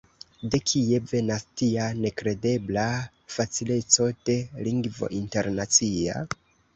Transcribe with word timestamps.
De 0.53 0.59
kie 0.69 0.99
venas 1.09 1.43
tia 1.61 1.83
nekredebla 2.05 2.85
facileco 3.33 4.07
de 4.31 4.39
lingvo 4.69 5.11
internacia? 5.19 6.17